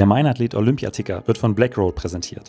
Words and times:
Der 0.00 0.06
Meinathlet 0.06 0.54
Olympiaticker 0.54 1.22
wird 1.26 1.36
von 1.36 1.54
Blackroll 1.54 1.92
präsentiert. 1.92 2.48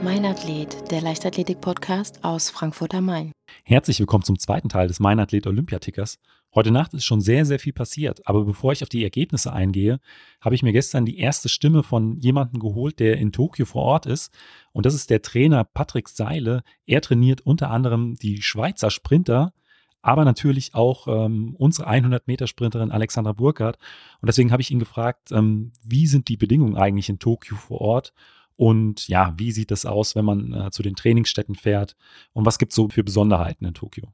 Mein 0.00 0.24
Athlet, 0.24 0.92
der 0.92 1.00
Leichtathletik-Podcast 1.00 2.22
aus 2.22 2.50
Frankfurt 2.50 2.94
am 2.94 3.06
Main. 3.06 3.32
Herzlich 3.64 3.98
willkommen 3.98 4.24
zum 4.24 4.38
zweiten 4.38 4.68
Teil 4.68 4.88
des 4.88 5.00
Meinathlet 5.00 5.46
Olympiatickers. 5.46 6.18
Heute 6.54 6.70
Nacht 6.70 6.94
ist 6.94 7.04
schon 7.04 7.20
sehr, 7.20 7.44
sehr 7.44 7.58
viel 7.58 7.72
passiert, 7.72 8.26
aber 8.26 8.44
bevor 8.44 8.72
ich 8.72 8.82
auf 8.82 8.88
die 8.88 9.02
Ergebnisse 9.02 9.52
eingehe, 9.52 10.00
habe 10.40 10.54
ich 10.54 10.62
mir 10.62 10.72
gestern 10.72 11.04
die 11.04 11.18
erste 11.18 11.48
Stimme 11.48 11.82
von 11.82 12.16
jemandem 12.16 12.60
geholt, 12.60 12.98
der 12.98 13.18
in 13.18 13.32
Tokio 13.32 13.66
vor 13.66 13.82
Ort 13.82 14.06
ist. 14.06 14.32
Und 14.72 14.86
das 14.86 14.94
ist 14.94 15.10
der 15.10 15.22
Trainer 15.22 15.64
Patrick 15.64 16.08
Seile. 16.08 16.62
Er 16.86 17.02
trainiert 17.02 17.42
unter 17.42 17.70
anderem 17.70 18.14
die 18.14 18.40
Schweizer 18.40 18.90
Sprinter, 18.90 19.52
aber 20.00 20.24
natürlich 20.24 20.74
auch 20.74 21.08
ähm, 21.08 21.56
unsere 21.58 21.90
100-Meter-Sprinterin 21.90 22.92
Alexandra 22.92 23.32
Burkhardt. 23.32 23.78
Und 24.20 24.28
deswegen 24.28 24.52
habe 24.52 24.62
ich 24.62 24.70
ihn 24.70 24.78
gefragt, 24.78 25.32
ähm, 25.32 25.72
wie 25.82 26.06
sind 26.06 26.28
die 26.28 26.36
Bedingungen 26.36 26.76
eigentlich 26.76 27.08
in 27.08 27.18
Tokio 27.18 27.56
vor 27.56 27.80
Ort? 27.80 28.12
Und 28.56 29.06
ja, 29.08 29.34
wie 29.36 29.52
sieht 29.52 29.70
das 29.70 29.84
aus, 29.84 30.16
wenn 30.16 30.24
man 30.24 30.52
äh, 30.52 30.70
zu 30.70 30.82
den 30.82 30.96
Trainingsstätten 30.96 31.54
fährt? 31.54 31.94
Und 32.32 32.46
was 32.46 32.58
gibt 32.58 32.72
es 32.72 32.76
so 32.76 32.88
für 32.88 33.04
Besonderheiten 33.04 33.66
in 33.66 33.74
Tokio? 33.74 34.08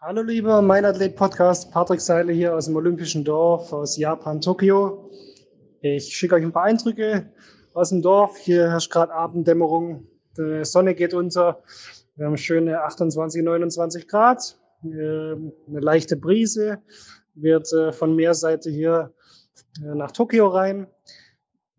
Hallo 0.00 0.22
lieber 0.22 0.62
Mein 0.62 0.84
Athlet 0.84 1.16
Podcast, 1.16 1.72
Patrick 1.72 2.00
Seile 2.00 2.32
hier 2.32 2.54
aus 2.54 2.66
dem 2.66 2.76
Olympischen 2.76 3.24
Dorf 3.24 3.72
aus 3.72 3.98
Japan, 3.98 4.40
Tokio. 4.40 5.10
Ich 5.82 6.16
schicke 6.16 6.36
euch 6.36 6.42
ein 6.42 6.52
paar 6.52 6.64
Eindrücke 6.64 7.32
aus 7.74 7.90
dem 7.90 8.00
Dorf. 8.00 8.36
Hier 8.38 8.70
herrscht 8.70 8.90
gerade 8.90 9.12
Abenddämmerung. 9.12 10.06
Die 10.38 10.64
Sonne 10.64 10.94
geht 10.94 11.12
unter. 11.12 11.62
Wir 12.16 12.26
haben 12.26 12.36
schöne 12.36 12.82
28, 12.82 13.42
29 13.42 14.08
Grad. 14.08 14.58
Ähm, 14.84 15.52
eine 15.68 15.80
leichte 15.80 16.16
Brise 16.16 16.82
wird 17.34 17.72
äh, 17.72 17.92
von 17.92 18.14
Meerseite 18.14 18.70
hier 18.70 19.12
äh, 19.82 19.94
nach 19.94 20.12
Tokio 20.12 20.48
rein. 20.48 20.86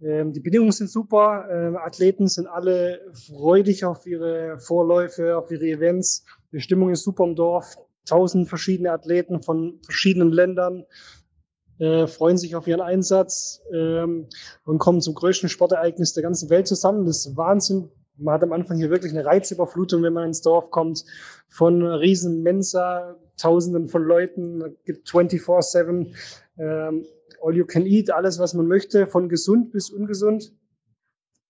Ähm, 0.03 0.33
die 0.33 0.39
Bedingungen 0.39 0.71
sind 0.71 0.89
super. 0.89 1.47
Ähm, 1.52 1.77
Athleten 1.77 2.27
sind 2.27 2.47
alle 2.47 3.02
freudig 3.13 3.85
auf 3.85 4.05
ihre 4.05 4.59
Vorläufe, 4.59 5.38
auf 5.38 5.52
ihre 5.52 5.66
Events. 5.66 6.25
Die 6.52 6.59
Stimmung 6.59 6.89
ist 6.89 7.03
super 7.03 7.23
im 7.23 7.35
Dorf 7.35 7.77
tausend 8.05 8.49
verschiedene 8.49 8.91
Athleten 8.91 9.44
von 9.44 9.79
verschiedenen 9.83 10.31
Ländern 10.31 10.85
äh, 11.81 12.05
freuen 12.05 12.38
sich 12.38 12.55
auf 12.55 12.67
ihren 12.67 12.81
Einsatz 12.81 13.63
ähm, 13.73 14.27
und 14.66 14.77
kommen 14.77 15.02
zum 15.02 15.16
größten 15.16 15.49
Sportereignis 15.49 16.13
der 16.13 16.22
ganzen 16.22 16.52
Welt 16.52 16.67
zusammen. 16.67 17.05
Das 17.05 17.25
ist 17.25 17.38
Wahnsinn. 17.38 17.89
Man 18.17 18.35
hat 18.35 18.44
am 18.44 18.53
Anfang 18.53 18.77
hier 18.77 18.91
wirklich 18.91 19.13
eine 19.13 19.25
Reizüberflutung, 19.25 20.03
wenn 20.03 20.13
man 20.13 20.27
ins 20.27 20.41
Dorf 20.41 20.69
kommt, 20.69 21.03
von 21.49 21.83
riesen 21.83 22.44
Mensa, 22.44 23.16
Tausenden 23.35 23.89
von 23.89 24.03
Leuten, 24.03 24.77
gibt 24.85 25.09
24-7, 25.09 26.13
ähm, 26.59 27.05
all 27.41 27.55
you 27.55 27.65
can 27.65 27.85
eat, 27.85 28.11
alles, 28.11 28.39
was 28.39 28.53
man 28.53 28.67
möchte, 28.67 29.07
von 29.07 29.29
gesund 29.29 29.71
bis 29.71 29.89
ungesund. 29.89 30.53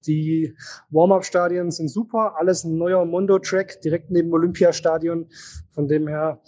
Die 0.08 0.56
Warm-up-Stadien 0.90 1.70
sind 1.72 1.90
super, 1.90 2.36
alles 2.38 2.64
ein 2.64 2.78
neuer 2.78 3.06
Mondo-Track 3.06 3.82
direkt 3.82 4.10
neben 4.10 4.30
dem 4.30 4.34
Olympiastadion. 4.34 5.30
Von 5.72 5.88
dem 5.88 6.08
her 6.08 6.42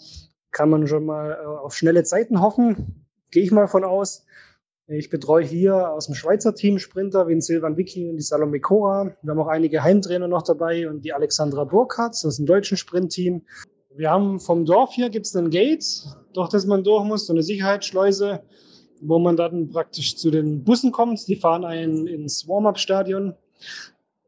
kann 0.50 0.70
man 0.70 0.86
schon 0.86 1.04
mal 1.04 1.32
äh, 1.32 1.46
auf 1.46 1.74
schnelle 1.74 2.04
Zeiten 2.04 2.40
hoffen. 2.40 3.06
Gehe 3.30 3.42
ich 3.42 3.52
mal 3.52 3.68
von 3.68 3.84
aus. 3.84 4.26
Ich 4.86 5.08
betreue 5.08 5.44
hier 5.44 5.90
aus 5.90 6.06
dem 6.06 6.14
Schweizer 6.14 6.54
Team 6.54 6.78
Sprinter 6.78 7.26
wie 7.26 7.32
den 7.32 7.40
Silvan 7.40 7.76
Vicky 7.76 8.10
und 8.10 8.16
die 8.16 8.22
Salome 8.22 8.60
Cora. 8.60 9.16
Wir 9.22 9.30
haben 9.30 9.40
auch 9.40 9.48
einige 9.48 9.82
Heimtrainer 9.82 10.28
noch 10.28 10.42
dabei 10.42 10.88
und 10.88 11.04
die 11.04 11.14
Alexandra 11.14 11.64
Burkhardt, 11.64 12.12
ist 12.12 12.38
ein 12.38 12.44
deutschen 12.44 12.76
Sprintteam. 12.76 13.42
Wir 13.96 14.10
haben 14.10 14.40
vom 14.40 14.66
Dorf 14.66 14.92
hier 14.92 15.08
gibt 15.08 15.24
es 15.24 15.34
einen 15.36 15.50
Gate, 15.50 15.84
durch 16.34 16.50
das 16.50 16.66
man 16.66 16.84
durch 16.84 17.04
muss, 17.04 17.26
so 17.26 17.32
eine 17.32 17.42
Sicherheitsschleuse, 17.42 18.42
wo 19.00 19.18
man 19.18 19.36
dann 19.36 19.70
praktisch 19.70 20.16
zu 20.16 20.30
den 20.30 20.64
Bussen 20.64 20.92
kommt. 20.92 21.26
Die 21.28 21.36
fahren 21.36 21.64
einen 21.64 22.06
ins 22.06 22.48
Warm-up-Stadion. 22.48 23.34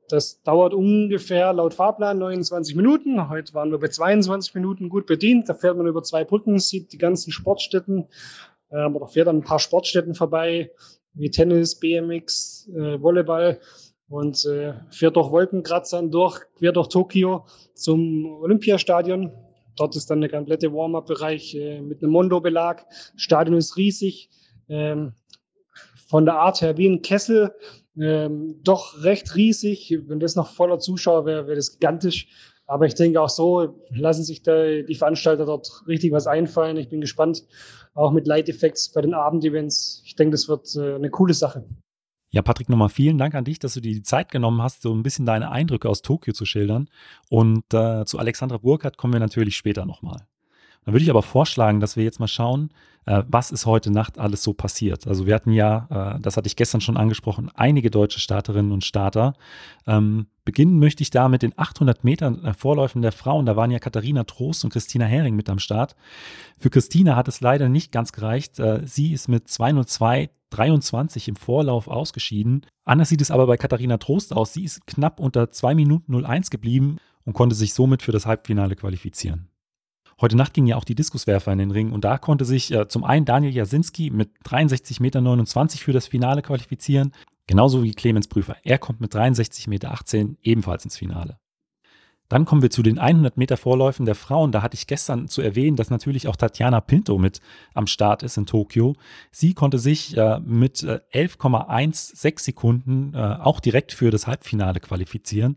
Das 0.08 0.40
dauert 0.42 0.72
ungefähr 0.72 1.52
laut 1.52 1.74
Fahrplan 1.74 2.18
29 2.18 2.76
Minuten. 2.76 3.28
Heute 3.28 3.54
waren 3.54 3.72
wir 3.72 3.78
bei 3.78 3.88
22 3.88 4.54
Minuten 4.54 4.88
gut 4.88 5.06
bedient. 5.06 5.48
Da 5.48 5.54
fährt 5.54 5.76
man 5.76 5.86
über 5.86 6.02
zwei 6.02 6.24
Brücken, 6.24 6.58
sieht 6.58 6.92
die 6.92 6.98
ganzen 6.98 7.32
Sportstätten 7.32 8.06
ähm, 8.70 8.94
oder 8.94 9.08
fährt 9.08 9.28
an 9.28 9.38
ein 9.38 9.42
paar 9.42 9.58
Sportstätten 9.58 10.14
vorbei, 10.14 10.70
wie 11.14 11.30
Tennis, 11.30 11.74
BMX, 11.80 12.68
äh, 12.68 13.02
Volleyball 13.02 13.58
und 14.08 14.44
äh, 14.44 14.74
fährt 14.90 15.16
durch 15.16 15.32
Wolkenkratzern 15.32 16.10
durch, 16.10 16.40
quer 16.56 16.72
durch 16.72 16.88
Tokio 16.88 17.46
zum 17.74 18.26
Olympiastadion. 18.40 19.32
Dort 19.76 19.96
ist 19.96 20.08
dann 20.10 20.20
der 20.20 20.30
komplette 20.30 20.72
Warm-up-Bereich 20.72 21.54
äh, 21.54 21.80
mit 21.80 22.02
einem 22.02 22.12
Mondo-Belag. 22.12 22.86
Stadion 23.16 23.56
ist 23.56 23.76
riesig. 23.76 24.30
Ähm, 24.68 25.12
von 26.08 26.24
der 26.24 26.34
Art 26.34 26.60
her 26.60 26.76
wie 26.76 26.88
ein 26.88 27.02
Kessel 27.02 27.52
ähm, 27.98 28.60
doch 28.62 29.02
recht 29.02 29.34
riesig. 29.34 29.98
Wenn 30.06 30.20
das 30.20 30.36
noch 30.36 30.50
voller 30.50 30.78
Zuschauer 30.78 31.24
wäre, 31.26 31.46
wäre 31.46 31.56
das 31.56 31.72
gigantisch. 31.72 32.28
Aber 32.66 32.86
ich 32.86 32.94
denke 32.94 33.20
auch 33.20 33.28
so 33.28 33.80
lassen 33.90 34.24
sich 34.24 34.42
die 34.42 34.94
Veranstalter 34.94 35.46
dort 35.46 35.84
richtig 35.86 36.12
was 36.12 36.26
einfallen. 36.26 36.76
Ich 36.76 36.88
bin 36.88 37.00
gespannt, 37.00 37.44
auch 37.94 38.10
mit 38.10 38.26
Light 38.26 38.48
Effects 38.48 38.92
bei 38.92 39.00
den 39.00 39.14
Abendevents. 39.14 40.02
Ich 40.04 40.16
denke, 40.16 40.32
das 40.32 40.48
wird 40.48 40.74
äh, 40.76 40.96
eine 40.96 41.10
coole 41.10 41.34
Sache. 41.34 41.64
Ja, 42.30 42.42
Patrick, 42.42 42.68
nochmal 42.68 42.88
vielen 42.88 43.18
Dank 43.18 43.34
an 43.34 43.44
dich, 43.44 43.60
dass 43.60 43.74
du 43.74 43.80
dir 43.80 43.94
die 43.94 44.02
Zeit 44.02 44.30
genommen 44.30 44.60
hast, 44.60 44.82
so 44.82 44.92
ein 44.92 45.04
bisschen 45.04 45.26
deine 45.26 45.50
Eindrücke 45.50 45.88
aus 45.88 46.02
Tokio 46.02 46.34
zu 46.34 46.44
schildern. 46.44 46.90
Und 47.30 47.72
äh, 47.72 48.04
zu 48.04 48.18
Alexandra 48.18 48.58
Burkhardt 48.58 48.98
kommen 48.98 49.12
wir 49.12 49.20
natürlich 49.20 49.56
später 49.56 49.86
nochmal. 49.86 50.26
Dann 50.86 50.94
würde 50.94 51.02
ich 51.02 51.10
aber 51.10 51.22
vorschlagen, 51.22 51.80
dass 51.80 51.96
wir 51.96 52.04
jetzt 52.04 52.20
mal 52.20 52.28
schauen, 52.28 52.70
äh, 53.06 53.24
was 53.28 53.50
ist 53.50 53.66
heute 53.66 53.90
Nacht 53.90 54.18
alles 54.18 54.42
so 54.42 54.52
passiert. 54.52 55.06
Also 55.06 55.26
wir 55.26 55.34
hatten 55.34 55.50
ja, 55.50 56.14
äh, 56.16 56.20
das 56.20 56.36
hatte 56.36 56.46
ich 56.46 56.54
gestern 56.54 56.80
schon 56.80 56.96
angesprochen, 56.96 57.50
einige 57.54 57.90
deutsche 57.90 58.20
Starterinnen 58.20 58.70
und 58.70 58.84
Starter. 58.84 59.34
Ähm, 59.86 60.26
beginnen 60.44 60.78
möchte 60.78 61.02
ich 61.02 61.10
da 61.10 61.28
mit 61.28 61.42
den 61.42 61.52
800 61.56 62.04
Metern 62.04 62.44
äh, 62.44 62.54
Vorläufen 62.54 63.02
der 63.02 63.10
Frauen. 63.10 63.46
Da 63.46 63.56
waren 63.56 63.72
ja 63.72 63.80
Katharina 63.80 64.22
Trost 64.24 64.64
und 64.64 64.72
Christina 64.72 65.04
Hering 65.04 65.34
mit 65.34 65.50
am 65.50 65.58
Start. 65.58 65.96
Für 66.58 66.70
Christina 66.70 67.16
hat 67.16 67.26
es 67.26 67.40
leider 67.40 67.68
nicht 67.68 67.90
ganz 67.90 68.12
gereicht. 68.12 68.60
Sie 68.84 69.12
ist 69.12 69.28
mit 69.28 69.48
202 69.48 70.30
23 70.50 71.28
im 71.28 71.36
Vorlauf 71.36 71.88
ausgeschieden. 71.88 72.64
Anders 72.84 73.08
sieht 73.08 73.20
es 73.20 73.32
aber 73.32 73.46
bei 73.46 73.56
Katharina 73.56 73.98
Trost 73.98 74.32
aus. 74.32 74.54
Sie 74.54 74.64
ist 74.64 74.86
knapp 74.86 75.18
unter 75.20 75.50
2 75.50 75.74
Minuten 75.74 76.14
01 76.14 76.50
geblieben 76.50 76.98
und 77.24 77.32
konnte 77.32 77.56
sich 77.56 77.74
somit 77.74 78.02
für 78.02 78.12
das 78.12 78.26
Halbfinale 78.26 78.76
qualifizieren. 78.76 79.48
Heute 80.18 80.36
Nacht 80.36 80.54
ging 80.54 80.66
ja 80.66 80.76
auch 80.76 80.84
die 80.84 80.94
Diskuswerfer 80.94 81.52
in 81.52 81.58
den 81.58 81.70
Ring 81.70 81.92
und 81.92 82.04
da 82.04 82.16
konnte 82.16 82.46
sich 82.46 82.72
äh, 82.72 82.88
zum 82.88 83.04
einen 83.04 83.26
Daniel 83.26 83.54
Jasinski 83.54 84.10
mit 84.10 84.30
63,29 84.46 85.02
Meter 85.02 85.84
für 85.84 85.92
das 85.92 86.06
Finale 86.06 86.40
qualifizieren, 86.40 87.12
genauso 87.46 87.82
wie 87.82 87.92
Clemens 87.92 88.26
Prüfer. 88.26 88.56
Er 88.62 88.78
kommt 88.78 89.00
mit 89.00 89.14
63,18 89.14 89.68
Meter 89.68 89.94
ebenfalls 90.42 90.84
ins 90.84 90.96
Finale. 90.96 91.38
Dann 92.28 92.44
kommen 92.44 92.62
wir 92.62 92.70
zu 92.70 92.82
den 92.82 92.98
100 92.98 93.36
Meter 93.36 93.56
Vorläufen 93.56 94.06
der 94.06 94.14
Frauen. 94.14 94.52
Da 94.52 94.62
hatte 94.62 94.74
ich 94.74 94.86
gestern 94.86 95.28
zu 95.28 95.42
erwähnen, 95.42 95.76
dass 95.76 95.90
natürlich 95.90 96.26
auch 96.26 96.36
Tatjana 96.36 96.80
Pinto 96.80 97.18
mit 97.18 97.40
am 97.74 97.86
Start 97.86 98.22
ist 98.22 98.36
in 98.36 98.46
Tokio. 98.46 98.96
Sie 99.30 99.54
konnte 99.54 99.78
sich 99.78 100.16
äh, 100.16 100.40
mit 100.40 100.82
äh, 100.82 101.00
11,16 101.12 102.40
Sekunden 102.40 103.14
äh, 103.14 103.18
auch 103.18 103.60
direkt 103.60 103.92
für 103.92 104.10
das 104.10 104.26
Halbfinale 104.26 104.80
qualifizieren. 104.80 105.56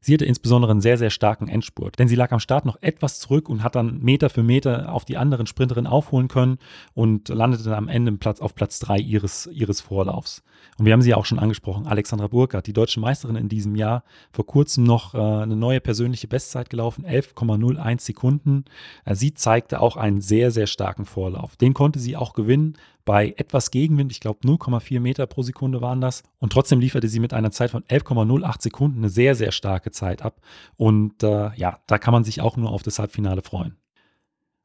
Sie 0.00 0.14
hatte 0.14 0.24
insbesondere 0.24 0.70
einen 0.70 0.80
sehr, 0.80 0.96
sehr 0.96 1.10
starken 1.10 1.48
Endspurt, 1.48 1.98
denn 1.98 2.08
sie 2.08 2.14
lag 2.14 2.32
am 2.32 2.40
Start 2.40 2.64
noch 2.64 2.78
etwas 2.80 3.18
zurück 3.18 3.48
und 3.48 3.62
hat 3.62 3.74
dann 3.74 4.00
Meter 4.00 4.30
für 4.30 4.42
Meter 4.42 4.92
auf 4.92 5.04
die 5.04 5.16
anderen 5.16 5.46
Sprinterinnen 5.46 5.90
aufholen 5.90 6.28
können 6.28 6.58
und 6.94 7.28
landete 7.28 7.64
dann 7.64 7.74
am 7.74 7.88
Ende 7.88 8.12
Platz, 8.12 8.40
auf 8.40 8.54
Platz 8.54 8.78
3 8.78 8.98
ihres, 8.98 9.48
ihres 9.52 9.80
Vorlaufs. 9.80 10.42
Und 10.78 10.86
wir 10.86 10.92
haben 10.92 11.02
sie 11.02 11.10
ja 11.10 11.16
auch 11.16 11.24
schon 11.24 11.38
angesprochen, 11.38 11.86
Alexandra 11.86 12.28
Burkhardt, 12.28 12.66
die 12.66 12.72
deutsche 12.72 13.00
Meisterin 13.00 13.36
in 13.36 13.48
diesem 13.48 13.74
Jahr, 13.74 14.04
vor 14.30 14.46
kurzem 14.46 14.84
noch 14.84 15.14
äh, 15.14 15.18
eine 15.18 15.56
neue 15.56 15.80
persönliche 15.80 16.28
Bestzeit 16.28 16.70
gelaufen, 16.70 17.04
11,01 17.04 18.00
Sekunden. 18.00 18.64
Äh, 19.04 19.14
sie 19.14 19.34
zeigte 19.34 19.80
auch 19.80 19.96
einen 19.96 20.20
sehr, 20.20 20.50
sehr 20.50 20.66
starken 20.66 21.04
Vorlauf. 21.04 21.56
Den 21.56 21.74
konnte 21.74 21.98
sie 21.98 22.16
auch 22.16 22.32
gewinnen 22.32 22.76
bei 23.08 23.32
etwas 23.38 23.70
Gegenwind, 23.70 24.12
ich 24.12 24.20
glaube 24.20 24.40
0,4 24.46 25.00
Meter 25.00 25.26
pro 25.26 25.40
Sekunde 25.40 25.80
waren 25.80 26.02
das. 26.02 26.24
Und 26.40 26.52
trotzdem 26.52 26.78
lieferte 26.78 27.08
sie 27.08 27.20
mit 27.20 27.32
einer 27.32 27.50
Zeit 27.50 27.70
von 27.70 27.82
11,08 27.84 28.60
Sekunden 28.60 28.98
eine 28.98 29.08
sehr, 29.08 29.34
sehr 29.34 29.50
starke 29.50 29.90
Zeit 29.90 30.20
ab. 30.20 30.42
Und 30.76 31.22
äh, 31.22 31.54
ja, 31.54 31.78
da 31.86 31.96
kann 31.96 32.12
man 32.12 32.24
sich 32.24 32.42
auch 32.42 32.58
nur 32.58 32.70
auf 32.70 32.82
das 32.82 32.98
Halbfinale 32.98 33.40
freuen. 33.40 33.78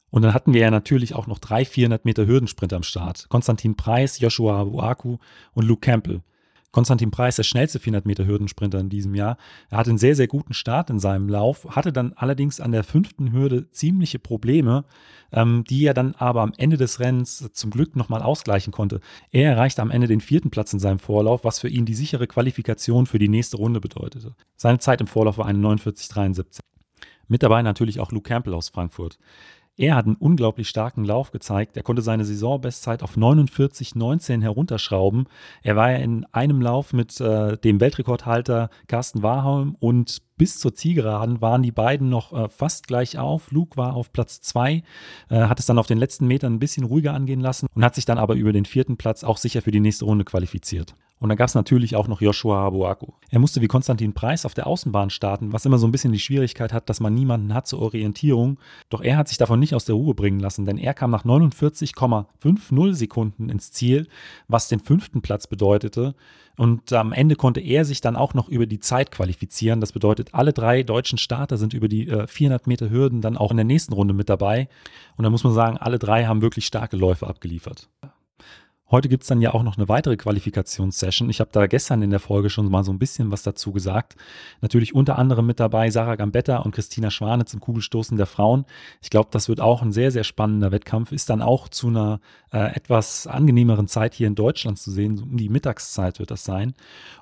Und 0.09 0.23
dann 0.23 0.33
hatten 0.33 0.53
wir 0.53 0.59
ja 0.59 0.71
natürlich 0.71 1.15
auch 1.15 1.25
noch 1.25 1.39
drei 1.39 1.63
400 1.63 2.03
Meter 2.03 2.25
Hürdensprint 2.25 2.73
am 2.73 2.83
Start. 2.83 3.29
Konstantin 3.29 3.77
Preis, 3.77 4.19
Joshua 4.19 4.65
Buaku 4.65 5.19
und 5.53 5.63
Luke 5.63 5.79
Campbell. 5.79 6.21
Konstantin 6.73 7.11
Preis, 7.11 7.35
der 7.35 7.43
schnellste 7.43 7.79
400 7.79 8.05
Meter 8.05 8.25
Hürdensprinter 8.25 8.79
in 8.79 8.89
diesem 8.89 9.13
Jahr. 9.13 9.37
Er 9.69 9.77
hatte 9.77 9.91
einen 9.91 9.99
sehr, 9.99 10.15
sehr 10.15 10.27
guten 10.27 10.53
Start 10.53 10.89
in 10.89 10.99
seinem 10.99 11.29
Lauf, 11.29 11.67
hatte 11.69 11.93
dann 11.93 12.13
allerdings 12.15 12.59
an 12.59 12.71
der 12.71 12.83
fünften 12.83 13.31
Hürde 13.31 13.69
ziemliche 13.69 14.17
Probleme, 14.17 14.83
ähm, 15.31 15.63
die 15.69 15.85
er 15.85 15.93
dann 15.93 16.15
aber 16.15 16.41
am 16.41 16.51
Ende 16.57 16.77
des 16.77 16.99
Rennens 16.99 17.47
zum 17.53 17.69
Glück 17.69 17.95
nochmal 17.95 18.23
ausgleichen 18.23 18.73
konnte. 18.73 19.01
Er 19.31 19.51
erreichte 19.51 19.83
am 19.83 19.91
Ende 19.91 20.07
den 20.07 20.19
vierten 20.19 20.49
Platz 20.49 20.73
in 20.73 20.79
seinem 20.79 20.99
Vorlauf, 20.99 21.43
was 21.43 21.59
für 21.59 21.69
ihn 21.69 21.85
die 21.85 21.93
sichere 21.93 22.25
Qualifikation 22.25 23.05
für 23.05 23.19
die 23.19 23.29
nächste 23.29 23.57
Runde 23.57 23.79
bedeutete. 23.79 24.35
Seine 24.55 24.79
Zeit 24.79 24.99
im 24.99 25.07
Vorlauf 25.07 25.37
war 25.37 25.45
eine 25.45 25.59
49,73. 25.59 26.59
Mit 27.27 27.43
dabei 27.43 27.61
natürlich 27.61 27.99
auch 27.99 28.11
Luke 28.11 28.27
Campbell 28.27 28.55
aus 28.55 28.69
Frankfurt. 28.69 29.19
Er 29.75 29.95
hat 29.95 30.05
einen 30.05 30.15
unglaublich 30.15 30.69
starken 30.69 31.03
Lauf 31.03 31.31
gezeigt. 31.31 31.75
Er 31.75 31.81
konnte 31.81 32.03
seine 32.03 32.25
Saisonbestzeit 32.25 33.01
auf 33.01 33.17
49,19 33.17 34.43
herunterschrauben. 34.43 35.25
Er 35.63 35.75
war 35.75 35.91
ja 35.91 35.97
in 35.97 36.25
einem 36.31 36.61
Lauf 36.61 36.93
mit 36.93 37.19
äh, 37.19 37.57
dem 37.57 37.79
Weltrekordhalter 37.79 38.69
Carsten 38.87 39.23
Warholm 39.23 39.75
und 39.79 40.21
bis 40.37 40.59
zur 40.59 40.75
Zielgeraden 40.75 41.41
waren 41.41 41.63
die 41.63 41.71
beiden 41.71 42.09
noch 42.09 42.33
äh, 42.33 42.49
fast 42.49 42.85
gleich 42.85 43.17
auf. 43.17 43.51
Luke 43.51 43.75
war 43.75 43.95
auf 43.95 44.13
Platz 44.13 44.41
2, 44.41 44.83
äh, 45.29 45.35
hat 45.35 45.59
es 45.59 45.65
dann 45.65 45.79
auf 45.79 45.87
den 45.87 45.97
letzten 45.97 46.27
Metern 46.27 46.53
ein 46.53 46.59
bisschen 46.59 46.83
ruhiger 46.83 47.15
angehen 47.15 47.39
lassen 47.39 47.65
und 47.73 47.83
hat 47.83 47.95
sich 47.95 48.05
dann 48.05 48.19
aber 48.19 48.35
über 48.35 48.53
den 48.53 48.65
vierten 48.65 48.97
Platz 48.97 49.23
auch 49.23 49.37
sicher 49.37 49.63
für 49.63 49.71
die 49.71 49.79
nächste 49.79 50.05
Runde 50.05 50.23
qualifiziert. 50.23 50.93
Und 51.23 51.29
dann 51.29 51.37
gab 51.37 51.47
es 51.47 51.55
natürlich 51.55 51.95
auch 51.95 52.09
noch 52.09 52.19
Joshua 52.19 52.57
Habuaku. 52.57 53.13
Er 53.29 53.39
musste 53.39 53.61
wie 53.61 53.67
Konstantin 53.67 54.11
Preis 54.11 54.45
auf 54.45 54.55
der 54.55 54.67
Außenbahn 54.67 55.09
starten, 55.09 55.53
was 55.53 55.65
immer 55.65 55.77
so 55.77 55.87
ein 55.87 55.91
bisschen 55.93 56.11
die 56.11 56.19
Schwierigkeit 56.19 56.73
hat, 56.73 56.89
dass 56.89 56.99
man 56.99 57.13
niemanden 57.13 57.53
hat 57.53 57.65
zur 57.65 57.81
Orientierung. 57.81 58.59
Doch 58.89 58.99
er 58.99 59.15
hat 59.15 59.29
sich 59.29 59.37
davon 59.37 59.57
nicht 59.61 59.73
aus 59.73 59.85
der 59.85 59.95
Ruhe 59.95 60.15
bringen 60.15 60.41
lassen, 60.41 60.65
denn 60.65 60.77
er 60.77 60.93
kam 60.93 61.11
nach 61.11 61.23
49,50 61.23 62.93
Sekunden 62.93 63.47
ins 63.47 63.71
Ziel, 63.71 64.09
was 64.49 64.67
den 64.67 64.81
fünften 64.81 65.21
Platz 65.21 65.47
bedeutete. 65.47 66.13
Und 66.57 66.91
am 66.91 67.13
Ende 67.13 67.37
konnte 67.37 67.61
er 67.61 67.85
sich 67.85 68.01
dann 68.01 68.17
auch 68.17 68.33
noch 68.33 68.49
über 68.49 68.65
die 68.65 68.81
Zeit 68.81 69.09
qualifizieren. 69.09 69.79
Das 69.79 69.93
bedeutet, 69.93 70.33
alle 70.33 70.51
drei 70.51 70.83
deutschen 70.83 71.17
Starter 71.17 71.55
sind 71.55 71.73
über 71.73 71.87
die 71.87 72.05
äh, 72.09 72.27
400 72.27 72.67
Meter 72.67 72.89
Hürden 72.89 73.21
dann 73.21 73.37
auch 73.37 73.51
in 73.51 73.57
der 73.57 73.63
nächsten 73.63 73.93
Runde 73.93 74.13
mit 74.13 74.27
dabei. 74.27 74.67
Und 75.15 75.23
da 75.23 75.29
muss 75.29 75.45
man 75.45 75.53
sagen, 75.53 75.77
alle 75.77 75.99
drei 75.99 76.25
haben 76.25 76.41
wirklich 76.41 76.65
starke 76.65 76.97
Läufe 76.97 77.27
abgeliefert. 77.27 77.87
Heute 78.91 79.09
gibt 79.09 79.23
es 79.23 79.29
dann 79.29 79.41
ja 79.41 79.53
auch 79.53 79.63
noch 79.63 79.77
eine 79.77 79.87
weitere 79.87 80.17
Qualifikationssession. 80.17 81.29
Ich 81.29 81.39
habe 81.39 81.49
da 81.51 81.67
gestern 81.67 82.01
in 82.01 82.09
der 82.09 82.19
Folge 82.19 82.49
schon 82.49 82.69
mal 82.69 82.83
so 82.83 82.91
ein 82.91 82.99
bisschen 82.99 83.31
was 83.31 83.41
dazu 83.41 83.71
gesagt. 83.71 84.15
Natürlich 84.61 84.93
unter 84.93 85.17
anderem 85.17 85.47
mit 85.47 85.59
dabei 85.59 85.89
Sarah 85.89 86.15
Gambetta 86.15 86.57
und 86.57 86.75
Christina 86.75 87.09
Schwane 87.09 87.45
zum 87.45 87.59
Kugelstoßen 87.59 88.17
der 88.17 88.25
Frauen. 88.25 88.65
Ich 89.01 89.09
glaube, 89.09 89.29
das 89.31 89.47
wird 89.49 89.61
auch 89.61 89.81
ein 89.81 89.93
sehr, 89.93 90.11
sehr 90.11 90.23
spannender 90.23 90.71
Wettkampf. 90.71 91.11
Ist 91.11 91.29
dann 91.29 91.41
auch 91.41 91.69
zu 91.69 91.87
einer 91.87 92.19
äh, 92.51 92.75
etwas 92.75 93.25
angenehmeren 93.25 93.87
Zeit 93.87 94.13
hier 94.13 94.27
in 94.27 94.35
Deutschland 94.35 94.77
zu 94.77 94.91
sehen. 94.91 95.19
Um 95.19 95.37
die 95.37 95.49
Mittagszeit 95.49 96.19
wird 96.19 96.29
das 96.29 96.43
sein. 96.43 96.75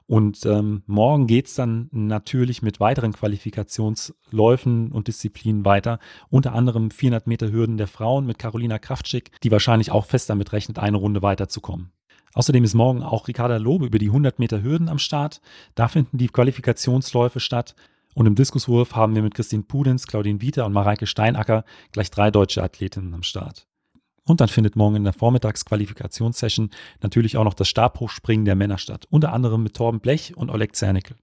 Und 0.07 0.45
ähm, 0.45 0.83
morgen 0.87 1.25
geht 1.25 1.47
es 1.47 1.55
dann 1.55 1.87
natürlich 1.93 2.61
mit 2.61 2.81
weiteren 2.81 3.13
Qualifikationsläufen 3.13 4.91
und 4.91 5.07
Disziplinen 5.07 5.63
weiter. 5.63 5.99
Unter 6.29 6.53
anderem 6.53 6.91
400 6.91 7.27
Meter 7.27 7.49
Hürden 7.49 7.77
der 7.77 7.87
Frauen 7.87 8.25
mit 8.25 8.37
Carolina 8.37 8.77
Kraftschick, 8.77 9.31
die 9.41 9.51
wahrscheinlich 9.51 9.89
auch 9.89 10.05
fest 10.05 10.29
damit 10.29 10.51
rechnet, 10.51 10.79
eine 10.79 10.97
Runde 10.97 11.21
weiterzukommen. 11.51 11.91
Außerdem 12.33 12.63
ist 12.63 12.75
morgen 12.75 13.03
auch 13.03 13.27
Ricarda 13.27 13.57
Lobe 13.57 13.85
über 13.85 13.99
die 13.99 14.07
100 14.07 14.39
Meter 14.39 14.63
Hürden 14.63 14.87
am 14.87 14.99
Start. 14.99 15.41
Da 15.75 15.89
finden 15.89 16.17
die 16.17 16.29
Qualifikationsläufe 16.29 17.41
statt. 17.41 17.75
Und 18.13 18.25
im 18.25 18.35
Diskuswurf 18.35 18.95
haben 18.95 19.15
wir 19.15 19.21
mit 19.21 19.33
Christine 19.33 19.63
Pudenz, 19.63 20.07
Claudine 20.07 20.41
Wieter 20.41 20.65
und 20.65 20.73
Mareike 20.73 21.07
Steinacker 21.07 21.65
gleich 21.91 22.09
drei 22.09 22.31
deutsche 22.31 22.63
Athletinnen 22.63 23.13
am 23.13 23.23
Start. 23.23 23.67
Und 24.25 24.39
dann 24.39 24.47
findet 24.47 24.75
morgen 24.75 24.97
in 24.97 25.03
der 25.03 25.13
Vormittagsqualifikationssession 25.13 26.69
natürlich 27.01 27.35
auch 27.37 27.43
noch 27.43 27.53
das 27.53 27.67
Stabhochspringen 27.67 28.45
der 28.45 28.55
Männer 28.55 28.77
statt, 28.77 29.07
unter 29.09 29.33
anderem 29.33 29.63
mit 29.63 29.75
Torben 29.75 29.99
Blech 29.99 30.37
und 30.37 30.49
Oleg 30.49 30.75
Zernickel. 30.75 31.17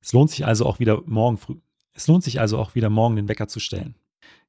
Es 0.00 0.12
lohnt 0.12 0.30
sich 0.30 0.46
also 0.46 0.66
auch 0.66 0.80
wieder 0.80 1.02
morgen 1.06 1.36
früh. 1.36 1.56
Es 1.92 2.06
lohnt 2.08 2.24
sich 2.24 2.40
also 2.40 2.58
auch 2.58 2.74
wieder 2.74 2.88
morgen 2.88 3.16
den 3.16 3.28
Wecker 3.28 3.48
zu 3.48 3.60
stellen. 3.60 3.96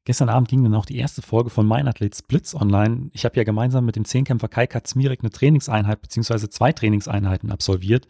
Gestern 0.03 0.29
Abend 0.29 0.49
ging 0.49 0.63
dann 0.63 0.73
auch 0.73 0.85
die 0.85 0.97
erste 0.97 1.21
Folge 1.21 1.51
von 1.51 1.67
Mein 1.67 1.87
Athlet 1.87 2.15
Splits 2.15 2.55
online. 2.55 3.11
Ich 3.13 3.23
habe 3.23 3.37
ja 3.37 3.43
gemeinsam 3.43 3.85
mit 3.85 3.95
dem 3.95 4.05
Zehnkämpfer 4.05 4.47
Kai 4.47 4.65
Katzmirek 4.65 5.19
eine 5.21 5.29
Trainingseinheit 5.29 6.01
bzw. 6.01 6.49
zwei 6.49 6.71
Trainingseinheiten 6.71 7.51
absolviert. 7.51 8.07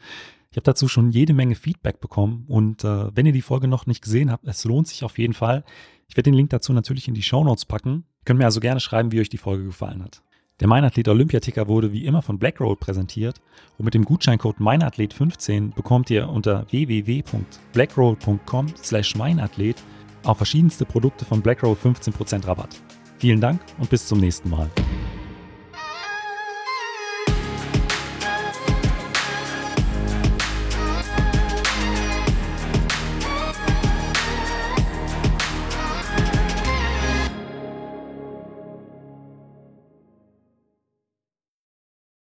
Ich 0.52 0.58
habe 0.58 0.64
dazu 0.64 0.88
schon 0.88 1.12
jede 1.12 1.34
Menge 1.34 1.56
Feedback 1.56 2.00
bekommen 2.00 2.46
und 2.48 2.86
äh, 2.86 3.16
wenn 3.16 3.26
ihr 3.26 3.34
die 3.34 3.42
Folge 3.42 3.68
noch 3.68 3.88
nicht 3.88 4.02
gesehen 4.02 4.32
habt, 4.32 4.48
es 4.48 4.64
lohnt 4.64 4.88
sich 4.88 5.04
auf 5.04 5.18
jeden 5.18 5.34
Fall. 5.34 5.66
Ich 6.08 6.16
werde 6.16 6.30
den 6.30 6.36
Link 6.36 6.50
dazu 6.50 6.72
natürlich 6.72 7.10
in 7.10 7.14
die 7.14 7.24
Show 7.24 7.44
Notes 7.44 7.66
packen. 7.66 8.06
Ihr 8.20 8.26
könnt 8.26 8.40
mir 8.40 8.46
also 8.46 8.60
gerne 8.62 8.80
schreiben, 8.80 9.12
wie 9.12 9.20
euch 9.20 9.30
die 9.30 9.38
Folge 9.38 9.66
gefallen 9.66 10.04
hat. 10.04 10.24
Der 10.62 10.68
Meinathlet 10.68 11.08
Olympiaticker 11.08 11.68
wurde 11.68 11.92
wie 11.92 12.06
immer 12.06 12.22
von 12.22 12.38
Blackroll 12.38 12.76
präsentiert 12.76 13.42
und 13.78 13.86
mit 13.86 13.96
dem 13.96 14.06
Gutscheincode 14.06 14.60
Meinathlet15 14.60 15.74
bekommt 15.74 16.10
ihr 16.10 16.30
unter 16.30 16.66
www.blackroll.com 16.70 18.68
slash 18.78 19.16
meinathlet 19.16 19.84
auf 20.24 20.38
verschiedenste 20.38 20.86
Produkte 20.86 21.26
von 21.26 21.42
Blackroll 21.42 21.76
15% 21.76 22.48
Rabatt. 22.48 22.80
Vielen 23.20 23.42
Dank 23.42 23.62
und 23.80 23.90
bis 23.90 24.08
zum 24.08 24.20
nächsten 24.20 24.50
Mal. 24.50 24.70